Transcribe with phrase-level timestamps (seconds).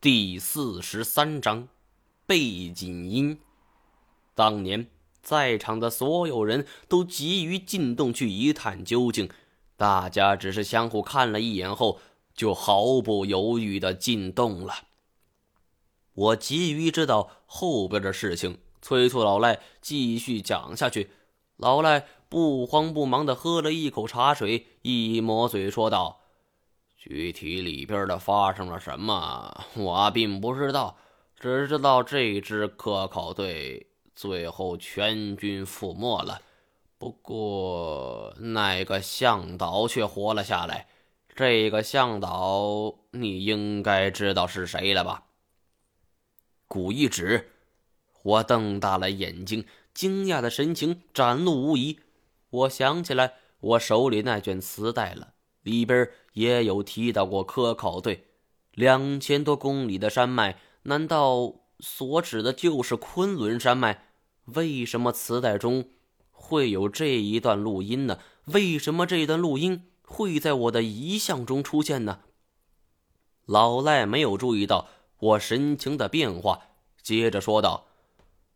[0.00, 1.66] 第四十三章
[2.24, 3.40] 背景音。
[4.32, 4.86] 当年
[5.24, 9.28] 在场的所有人都急于进洞去一探究竟，
[9.76, 11.98] 大家只是相互看了一眼后，
[12.32, 14.72] 就毫不犹豫的进洞了。
[16.14, 21.10] 我急于知道后边的事情，催促老赖继续讲下去。
[21.56, 26.20] 老赖不慌不忙的喝了一口茶水，一抹嘴说道。
[27.08, 30.98] 具体里边的发生了什么，我并不知道，
[31.40, 36.42] 只知道这支科考队最后全军覆没了。
[36.98, 40.86] 不过那个向导却活了下来。
[41.34, 45.22] 这个向导你应该知道是谁了吧？
[46.66, 47.52] 古一指，
[48.22, 52.00] 我瞪大了眼睛，惊讶的神情展露无遗。
[52.50, 55.32] 我想起来我手里那卷磁带了。
[55.68, 58.24] 里边也有提到过科考队，
[58.72, 64.04] 两千多公里的山脉，难道所指的就是昆仑山脉？
[64.46, 65.90] 为什么磁带中
[66.30, 68.18] 会有这一段录音呢？
[68.46, 72.20] 为什么这段录音会在我的遗像中出现呢？
[73.44, 76.62] 老赖没有注意到我神情的变化，
[77.02, 77.88] 接着说道：“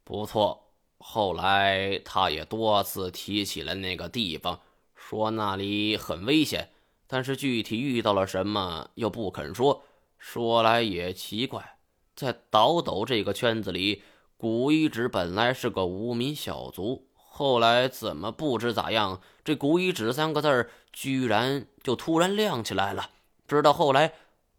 [0.05, 4.61] 不错，后来他也多次提起了那个地方，
[4.95, 6.71] 说那里很危险。”
[7.13, 9.83] 但是具体遇到了什么又不肯说，
[10.19, 11.77] 说来也奇怪，
[12.17, 14.03] 在倒斗这个圈子里，
[14.39, 23.11] 古一指本来是个无名小卒，后来怎么不知咋样，这古一指三个字居然就突然亮起来了。
[23.47, 24.15] 直到后来，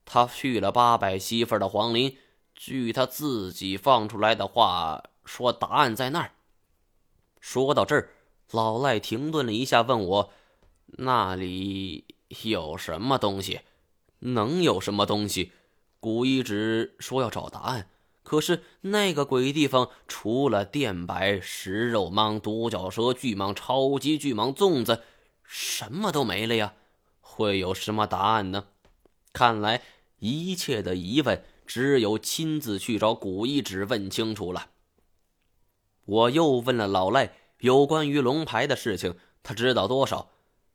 [0.06, 2.16] 他去了八百媳妇的皇陵，
[2.54, 6.34] 据他自己放出来的话说，答案在那儿。
[7.40, 8.12] 说到这儿，
[8.52, 10.30] 老赖停顿了一下，问我
[10.86, 12.06] 那里。
[12.46, 13.62] 有什么东西？
[14.20, 15.52] 能有什么东西？
[16.00, 17.90] 古一直说要找答案，
[18.24, 25.04] 可是那个鬼地方除了电白、食肉蟒、独角蛇、巨蟒、超级巨蟒、粽子，
[25.44, 26.74] 什么都没了呀！
[27.22, 28.66] 会有什么答案呢？
[29.32, 29.82] 看来
[30.20, 34.70] 一切的疑问，只有亲自去找古一指问清楚了。
[36.06, 40.33] 我又问了老赖有关于龙牌的事情，他知道多少？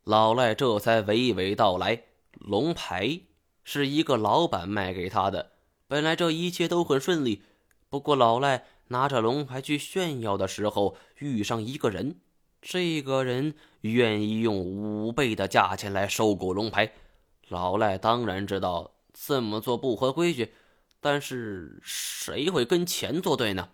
[0.08, 2.04] 老赖这才娓娓道来
[2.40, 3.20] ：“龙牌
[3.62, 5.50] 是一个老板卖给他的。
[5.86, 7.42] 本来这一切都很顺利，
[7.90, 12.20] 不过老赖拿着龙牌去炫耀的时候，遇上一个人。
[12.62, 16.90] 这个人愿意用五倍的价钱来收购龙牌。
[17.48, 20.54] 老赖当然知道这么做不合规矩，
[21.02, 23.68] 但是谁会跟钱作对呢？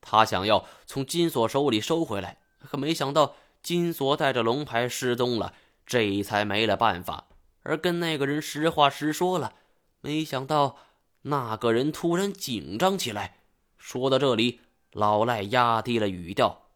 [0.00, 5.52] 他想要从金锁手里收回来，可没想到金锁带着龙牌失踪了。”
[5.86, 7.28] 这才没了办法，
[7.62, 9.54] 而跟那个人实话实说了。
[10.00, 10.76] 没想到
[11.22, 13.38] 那个人突然紧张起来。
[13.78, 14.60] 说到这里，
[14.90, 16.66] 老赖压低了语调：“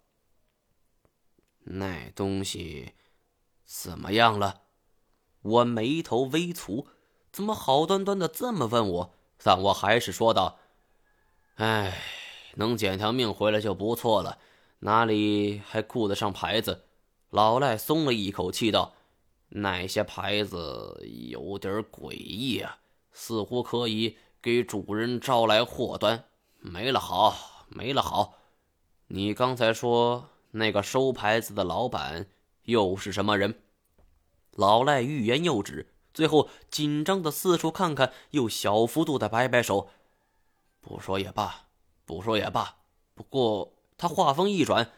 [1.65, 2.93] 那东西
[3.65, 4.63] 怎么样了？”
[5.43, 6.87] 我眉头微蹙，
[7.33, 9.15] 怎么好端端的这么问我？
[9.43, 10.59] 但我还是说道
[11.57, 11.99] ：“哎，
[12.55, 14.39] 能捡条命回来就不错了，
[14.81, 16.85] 哪里还顾得上牌子？”
[17.31, 18.95] 老赖松了一口气道。
[19.51, 22.79] 那些牌子有点诡异啊，
[23.13, 26.25] 似乎可以给主人招来祸端。
[26.59, 28.35] 没了好，没了好。
[29.09, 32.27] 你刚才说那个收牌子的老板
[32.63, 33.63] 又是什么人？
[34.53, 39.89] 老赖欲言又止，最后紧张的四处看看，又小幅度的摆摆手。
[40.81, 41.67] 不说也罢，
[42.05, 42.77] 不说也罢。
[43.15, 44.93] 不过他话锋一转，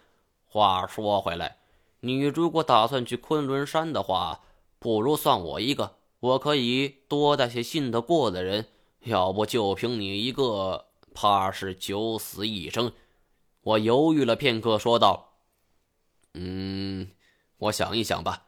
[0.45, 1.62] 话说回来。
[2.05, 4.41] 你如果打算去昆仑山的话，
[4.81, 8.67] 不如算我一个，我可以多带些信得过的人。
[9.05, 12.93] 要不就凭你一个，怕是九死一生。
[13.63, 15.35] 我犹豫了片刻，说道
[16.35, 17.13] ：“嗯，
[17.59, 18.47] 我想一想吧。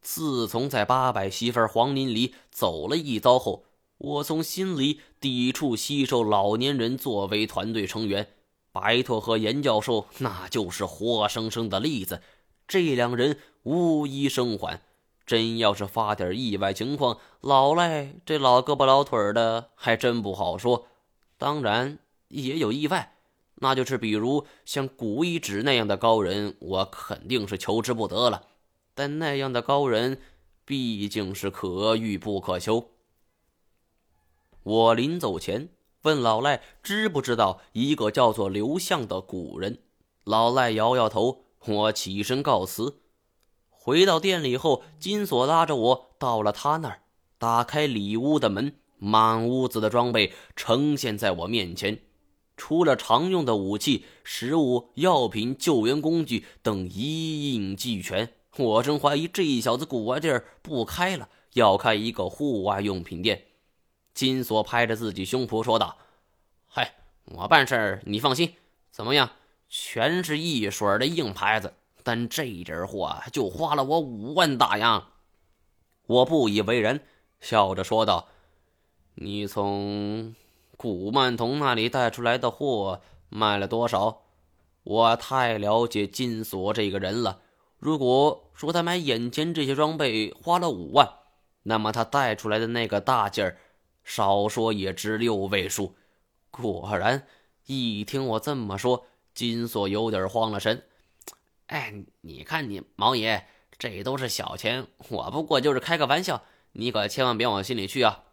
[0.00, 3.64] 自从在八百媳妇黄林里走了一遭后，
[3.98, 8.28] 我从心里抵触吸收老年人作为团队成员。
[8.72, 12.22] 白拓和严教授，那就是活生生的例子。”
[12.66, 14.80] 这两人无一生还，
[15.26, 20.86] 真要是发点意外情况，老赖这老胳膊老腿的还真不好说。
[21.36, 23.16] 当然也有意外，
[23.56, 28.44] 那就是比如像古一指那样的高人，我肯定是求之不得了。
[28.94, 30.20] 但那样的高人
[30.64, 32.90] 毕竟是可遇不可求。
[34.62, 35.68] 我临走前
[36.02, 39.78] 问老赖知不知道一个叫做刘向的古人，
[40.24, 41.43] 老赖摇摇头。
[41.66, 43.00] 我起身告辞，
[43.70, 47.00] 回到店里后，金锁拉着我到了他那儿，
[47.38, 52.00] 打开里屋的门，满屋子的装备呈现在我面前，
[52.56, 58.30] 除了常用的武器、食物、药品、救援工具等一应俱全。
[58.56, 63.46] 我真怀疑这小子古玩店不开了，要开一个户外用品店。
[64.12, 65.98] 金锁拍着自己胸脯说道
[66.68, 66.94] ：“嗨，
[67.24, 68.54] 我办事儿你放心，
[68.92, 69.30] 怎么样？
[69.76, 71.74] 全是一水的硬牌子，
[72.04, 75.08] 但这点货就花了我五万大洋。”
[76.06, 77.00] 我不以为然，
[77.40, 78.28] 笑着说道。
[79.16, 80.36] 你从
[80.76, 84.22] 古曼童那里带出来的货卖了多少？
[84.84, 87.40] 我太了解金锁这个人了。
[87.80, 91.08] 如果说他买眼前这些装备花了五万，
[91.64, 93.58] 那么他带出来的那个大件儿，
[94.04, 95.96] 少说也值六位数。
[96.52, 97.26] 果然，
[97.66, 100.86] 一听我这么说，金锁有点慌了神。
[101.66, 103.46] 哎，你看你毛爷，
[103.78, 108.24] 这都是小钱，我不过就是开个玩笑，你可千万别往心里去啊。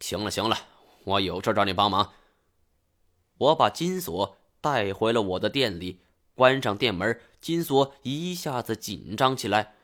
[0.00, 0.56] 行了行了，
[1.04, 2.12] 我有事找你帮忙。
[3.38, 6.00] 我把金锁带回了我的店里，
[6.34, 9.74] 关上店门，金锁一下子紧张起来。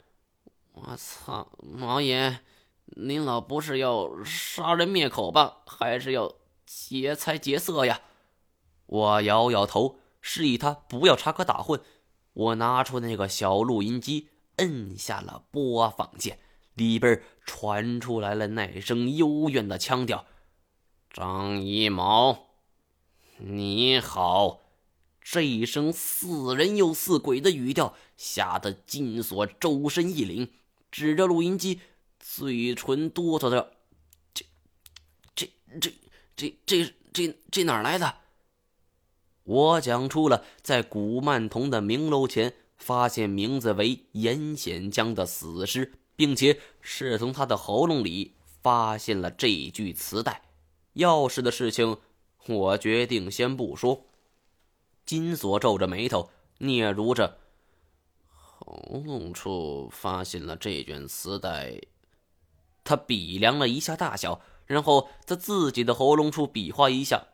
[0.72, 2.40] 我操，毛爷，
[2.84, 5.58] 您老不是要杀人灭口吧？
[5.66, 6.34] 还是要
[6.66, 8.02] 劫财劫色呀？
[8.86, 11.80] 我摇摇头，示意他不要插科打诨。
[12.32, 16.40] 我拿出那个小录音机，摁下了播放键。
[16.74, 20.26] 里边传出来了那声幽怨的腔调
[21.08, 22.48] ：“张一毛，
[23.38, 24.62] 你好。”
[25.22, 30.50] 这一声似人又似鬼的语调，吓得金锁周身一凛，
[30.90, 31.80] 指着录音机，
[32.18, 33.74] 嘴唇哆嗦着
[34.34, 34.44] ：“这、
[35.36, 35.48] 这、
[35.80, 35.92] 这、
[36.36, 38.16] 这、这、这、这哪儿来的？”
[39.46, 45.94] 我讲出了在古曼童的明楼前发现名字为严显江的死尸。
[46.16, 48.32] 并且是从他的喉咙里
[48.62, 50.42] 发现了这具磁带，
[50.94, 51.98] 钥匙的事情，
[52.46, 54.06] 我决定先不说。
[55.04, 57.36] 金锁皱着眉头，嗫嚅着
[58.26, 61.78] ：“喉咙处发现了这卷磁带。”
[62.82, 67.26] 他比量了一下大小，然后在自己的喉咙处比划一下，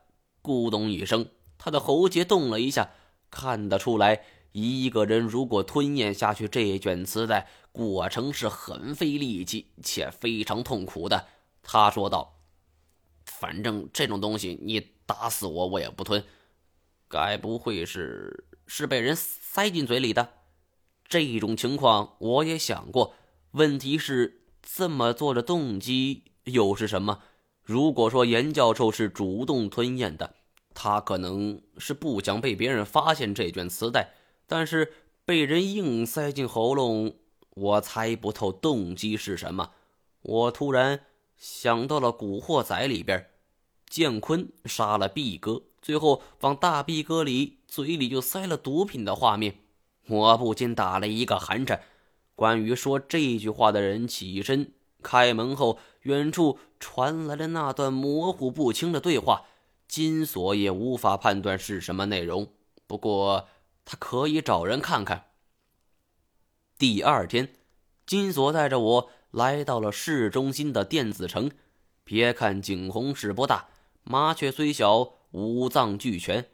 [0.42, 1.28] 咕咚一声，
[1.64, 2.90] 他的喉结动了一下，
[3.30, 4.24] 看得出来。
[4.50, 11.28] 一个人如果吞咽下去这卷磁带，过程是很费力气且非常痛苦的。
[11.62, 12.40] 他说道
[13.24, 16.24] ：“反正这种东西，你打死我我也不吞。
[17.06, 20.30] 该不会是是被人塞进嘴里的？
[21.06, 23.14] 这种情况我也想过。
[23.52, 27.22] 问题是这么做的动机又是什么？
[27.62, 30.34] 如果说严教授是主动吞咽的，
[30.74, 34.14] 他可能是不想被别人发现这卷磁带。”
[34.46, 34.92] 但是
[35.24, 37.14] 被人硬塞进喉咙，
[37.54, 39.70] 我猜不透动机是什么。
[40.22, 41.00] 我突然
[41.36, 43.28] 想到了《古惑仔》里边，
[43.88, 49.56] 建坤杀了毕哥，最后往大毕哥里嘴里就塞了毒品的画面，
[50.06, 51.82] 我不禁打了一个寒颤。
[52.34, 54.72] 关于说这句话的人起身
[55.02, 59.46] 开门后，远处传来了那段模糊不清的对话，
[59.92, 62.48] 金锁也无法判断是什么内容。
[62.86, 63.46] 不过。
[63.84, 65.24] 他可以找人看看。
[66.78, 67.52] 第二天，
[68.06, 71.50] 金锁带着我来到了市中心的电子城。
[72.04, 73.70] 别看景洪市不大，
[74.04, 76.46] 麻雀虽小，五脏俱全。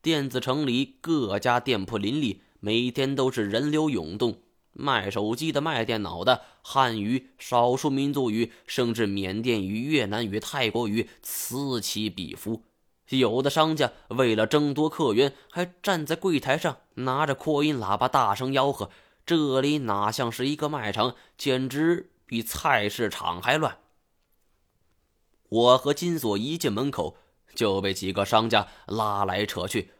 [0.00, 4.42] 电子城里各家店铺林立，每天都是人流涌动。
[4.72, 12.62] 卖手机的、卖电脑的，汉语、少数民族语，甚至缅甸语、越南语、泰国语此起彼伏。
[13.10, 18.90] 有的商家为了争夺客源，还站在柜台上拿着扩音喇叭大声吆喝。
[19.24, 23.78] 这里哪像是一个卖场，简直比菜市场还乱。
[25.48, 27.16] 我和金锁一进门口，
[27.54, 29.90] 就被几个商家拉来扯去。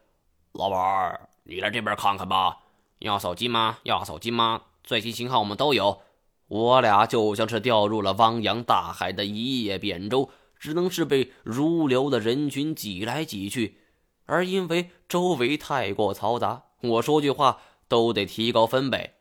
[0.51, 2.59] 老板儿，你来这边看看吧，
[2.99, 3.77] 要手机吗？
[3.83, 4.63] 要手机吗？
[4.83, 6.01] 最新型号我们都有。
[6.47, 10.29] 我俩就像是掉入了汪洋大海的一叶扁舟。
[10.59, 13.77] 只能是被如流的人群挤来挤去，
[14.25, 19.15] 而因为周围太过嘈杂，我说句话都得提高分贝。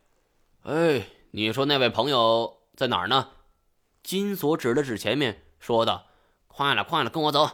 [0.63, 3.29] 哎，你说那位朋友在哪儿呢？
[4.03, 6.07] 金锁指了指前面，说道
[6.49, 7.49] ：“快了，快了，跟我走。”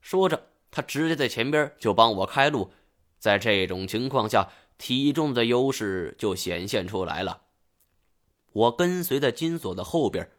[0.00, 2.72] 说着，他直接在前边就帮我开路。
[3.18, 7.42] 在这种情况下，体重的优势就显现出来了。
[8.52, 10.30] 我跟随在金锁的后边。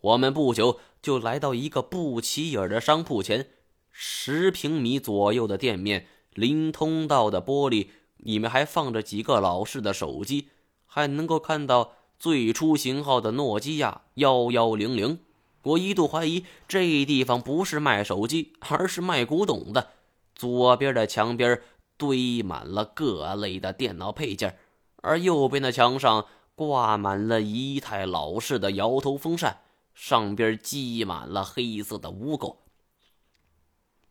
[0.00, 3.48] 我们不久就来到一个不起眼的商铺前，
[3.92, 10.48] 十平米左右的店面，临通道的玻璃里面还放着几个老式的手机，
[10.86, 15.18] 还能够看到最初型号的诺基亚幺幺零零。
[15.64, 19.90] 我一度怀疑这地方不是卖手机，而是卖古董的。
[20.34, 21.60] 左边的墙边
[21.98, 24.56] 堆满了各类的电脑配件，
[25.02, 29.58] 而右边的墙上挂满了一台老式的摇头风扇，
[29.94, 32.58] 上边积满了黑色的污垢。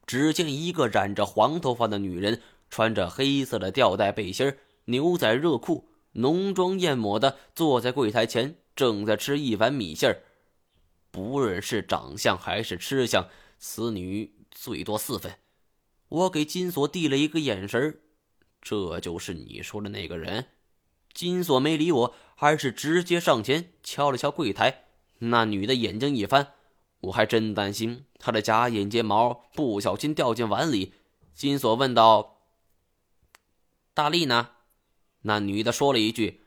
[0.06, 10.22] 只见一个染着黄头发的女人，穿着黑色的吊带背心、牛仔热裤，浓妆艳抹的坐在柜台前，正在吃一碗米线
[11.12, 15.36] 不论是长相还是吃相，此女最多四分。
[16.10, 18.02] 我给金锁递了一个眼神
[18.62, 20.48] 这就是你说的那个人。
[21.14, 24.86] 金锁没理我，而是直接上前敲了敲柜台。
[25.30, 26.54] 那女的眼睛一翻。
[27.02, 30.94] 我还真担心她的假眼睫毛不小心掉进碗里。
[31.34, 32.38] 金锁问道
[33.94, 34.52] ：“大力呢？”
[35.24, 36.42] 那女的说了一句：“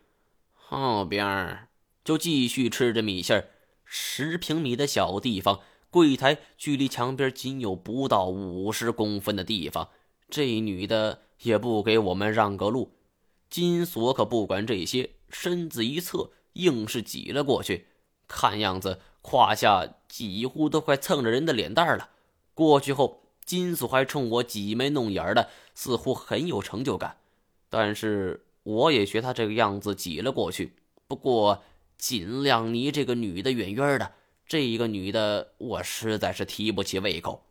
[0.55, 1.69] 后边儿。”
[2.05, 3.49] 就继续吃着米线
[3.85, 9.89] 十平米的小地方，柜台距离墙边仅有不到五十公分的地方。
[10.31, 12.93] 这女的也不给我们让个路。
[13.51, 17.89] 金锁可不管这些，身子一侧，硬是挤了过去。
[18.27, 19.01] 看样子。
[19.21, 22.11] 胯下几乎都快蹭着人的脸蛋了。
[22.55, 27.17] 过去后，金锁还冲我挤眉弄眼的，似乎很有成就感。
[27.69, 30.77] 但是我也学他这个样子挤了过去，
[31.09, 31.65] 不过
[31.99, 34.13] 尽量离这个女的远远的。
[34.47, 37.43] 这一个女的，我实在是提不起胃口。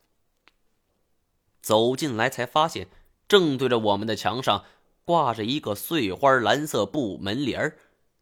[1.62, 2.88] 走进来才发现，
[3.27, 4.63] 正对着我们的墙上
[5.03, 7.75] 挂着一个碎花蓝色布门帘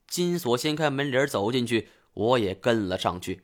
[0.07, 1.89] 金锁掀开门帘走进去。
[2.13, 3.43] 我也跟了上去，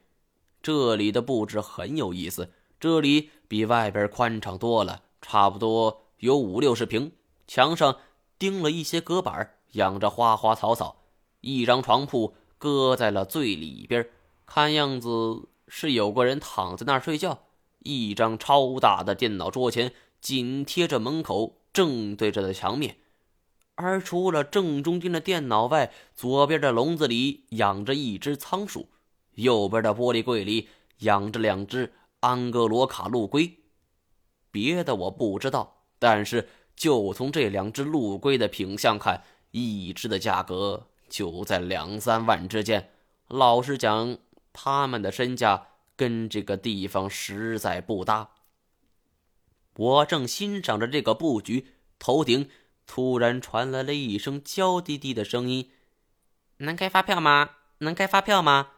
[0.61, 2.51] 这里的布置很有意思。
[2.79, 7.11] 这里比外边宽敞多了，差不多有五六十平。
[7.47, 7.97] 墙上
[8.37, 10.97] 钉了一些隔板，养着花花草草。
[11.41, 14.07] 一张床铺搁在了最里边，
[14.45, 17.39] 看样子是有个人躺在那儿睡觉。
[17.79, 22.97] 一张超大的电脑桌前紧贴着门口，正对着的墙面。
[23.81, 28.89] 而除了正中间的电脑外，左边的笼子里养着一只仓鼠，
[29.35, 30.67] 右边的玻璃柜里
[30.97, 33.59] 养着两只安格罗卡陆龟。
[34.51, 42.89] 别的我不知道，但是就从这两只陆龟的品相看，一只的价格就在两三万之间。
[43.29, 44.17] 老实讲，
[44.51, 48.31] 他们的身价跟这个地方实在不搭。
[49.77, 51.67] 我正欣赏着这个布局，
[51.97, 52.49] 头顶。
[52.91, 55.69] 突然传来了一声娇滴滴的声音
[56.57, 57.51] ：“能开发票吗？
[57.77, 58.71] 能开发票吗？”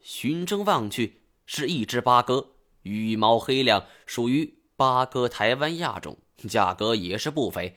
[0.00, 2.52] 循声望去，是一只八哥，
[2.84, 6.16] 羽毛黑亮，属于八哥台湾亚种，
[6.48, 7.76] 价格也是不菲。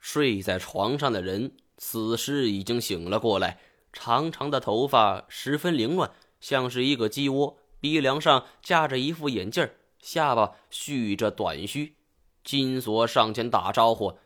[0.00, 3.60] 睡在床上的人此时已经醒了过来，
[3.92, 9.68] 长长的头发十分凌乱，像是一个鸡窝，鼻梁上架着一副眼镜，
[10.00, 11.96] 下巴蓄着短须。
[12.42, 14.18] 金锁上前打招呼。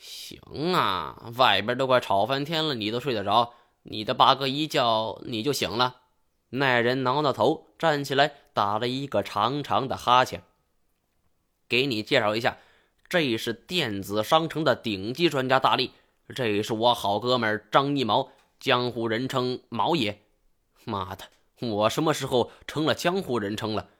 [0.00, 0.40] 行
[0.72, 3.52] 啊，外边都快吵翻天了，你都睡得着？
[3.82, 5.96] 你的八哥一叫你就醒了。
[6.48, 10.42] 那人挠挠头，站起来，打了一个长长的哈欠。
[11.68, 12.56] 给你介绍一下，
[13.10, 15.92] 这是电子商城的顶级专家大力，
[16.34, 20.22] 这是我好哥们张一毛，江湖人称毛爷。
[20.84, 21.26] 妈的，
[21.60, 23.90] 我什么时候成了江湖人称了？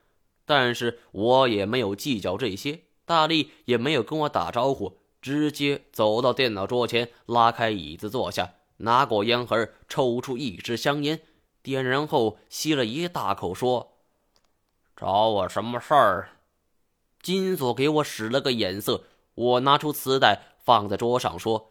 [0.47, 4.97] 但是我也没有计较这些，大力也没有跟我打招呼。
[5.21, 11.21] 直接走到电脑桌前，拉开椅子坐下，拿过烟盒，抽出一支香烟，
[11.63, 13.99] 点燃后吸了一大口，说
[14.97, 16.31] ：“找我什么事儿？”
[17.21, 21.71] 金锁给我使了个眼色，我拿出磁带放在桌上，说：“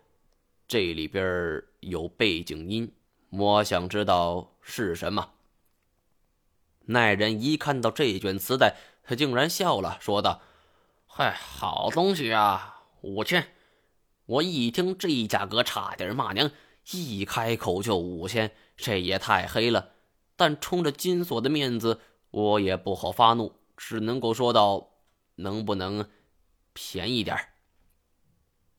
[0.68, 2.94] 这里边有背景音，
[3.32, 5.32] 我想知道是什么。”
[6.86, 10.42] 那人一看到这卷磁带，他竟然笑了，说道
[11.08, 13.48] ：“嗨，好东西啊！”五千，
[14.26, 16.52] 我一听这价格，差点骂娘。
[16.92, 19.92] 一开口就五千，这也太黑了。
[20.36, 22.00] 但冲着金锁的面子，
[22.32, 24.92] 我也不好发怒，只能够说道
[25.36, 26.10] ：“能不能
[26.74, 27.38] 便宜点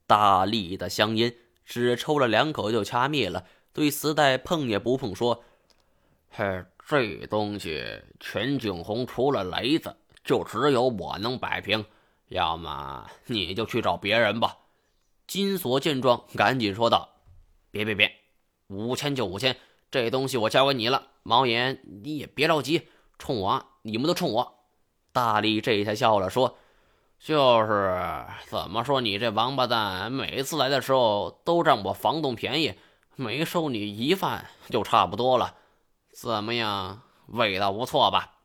[0.06, 1.34] 大力的香烟
[1.64, 5.44] 只抽了两口就掐灭了，对磁带碰也不碰，说
[6.30, 11.84] ：“嘿，这东西全景红除了雷子，就只有我能摆平。”
[12.30, 14.56] 要么你就去找别人吧。
[15.26, 17.08] 金锁见状，赶紧说道
[17.72, 18.12] ：“别别别，
[18.68, 19.56] 五千就五千，
[19.90, 21.08] 这东西我交给你了。
[21.24, 24.60] 毛岩，你也别着急，冲我，你们都冲我。”
[25.12, 26.56] 大力这才笑了，说
[27.18, 32.74] ：“就是怎么说，你这王八蛋，每次来的时候都占我房东便宜，
[33.16, 35.56] 没收你一饭就差不多了。
[36.12, 38.36] 怎么样，味道不错吧？”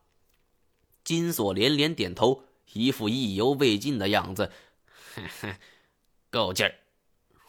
[1.05, 4.51] 金锁连连点头，一副意犹未尽的样子。
[5.13, 5.55] 嘿嘿，
[6.29, 6.75] 够劲儿！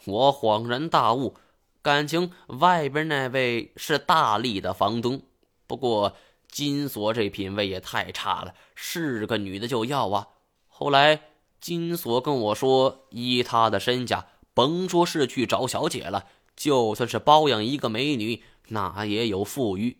[0.05, 1.35] 我恍然大悟，
[1.81, 5.21] 感情外边那位是大力的房东。
[5.67, 6.15] 不过
[6.49, 10.29] 金锁这品味也太差了，是个女的就要啊！
[10.67, 11.23] 后来
[11.59, 19.97] 金锁跟我说，依他的身价，甭说是去找小姐了，就算是包养一个美女，那也有富裕。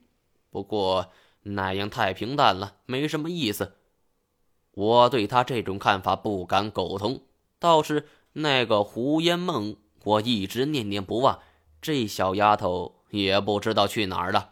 [0.50, 3.77] 不过那样太平淡了，没什么意思。
[4.78, 7.22] 我对他这种看法不敢苟同。
[7.58, 11.40] 倒是那个胡烟梦，我一直念念不忘。
[11.82, 14.52] 这小丫头也不知道去哪儿了。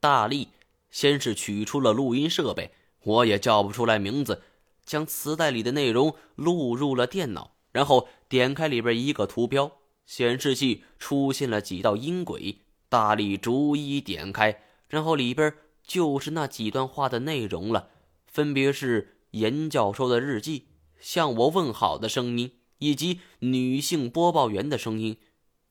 [0.00, 0.48] 大力
[0.90, 2.70] 先是取出了录音设备，
[3.02, 4.42] 我也叫不出来名字，
[4.86, 9.72] 将磁带里的内容录入了电脑，然后点开里边一个图标，
[10.06, 12.60] 显示器出现了几道音轨。
[12.88, 15.54] 大力逐一点开，然后里边
[15.84, 17.90] 就是那几段话的内容了，
[18.30, 20.68] 分别是严教授的日记。
[21.00, 25.16] 向我问好的声音，以及女性播报员的声音。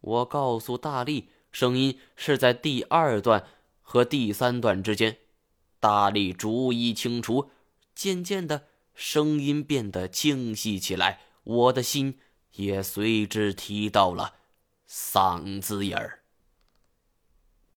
[0.02, 3.46] 我告诉大力，声音是在第二段
[3.82, 5.18] 和第三段之间。
[5.80, 7.52] 大力逐一清除，
[7.94, 12.18] 渐渐的，声音变得清晰起来，我的心
[12.56, 14.34] 也随之提到了
[14.90, 16.19] 嗓子眼儿。